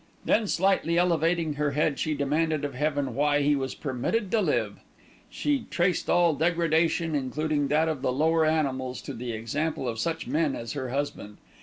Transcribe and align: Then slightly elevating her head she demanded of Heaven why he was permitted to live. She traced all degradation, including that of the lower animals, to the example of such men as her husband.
Then 0.25 0.47
slightly 0.47 0.97
elevating 0.97 1.53
her 1.53 1.73
head 1.73 1.99
she 1.99 2.15
demanded 2.15 2.65
of 2.65 2.73
Heaven 2.73 3.13
why 3.13 3.43
he 3.43 3.55
was 3.55 3.75
permitted 3.75 4.31
to 4.31 4.41
live. 4.41 4.79
She 5.29 5.67
traced 5.69 6.09
all 6.09 6.33
degradation, 6.33 7.13
including 7.13 7.67
that 7.67 7.87
of 7.87 8.01
the 8.01 8.11
lower 8.11 8.43
animals, 8.43 8.99
to 9.03 9.13
the 9.13 9.31
example 9.31 9.87
of 9.87 9.99
such 9.99 10.25
men 10.25 10.55
as 10.55 10.73
her 10.73 10.89
husband. 10.89 11.37